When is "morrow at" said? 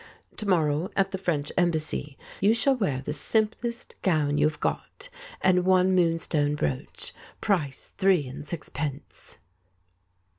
0.49-1.11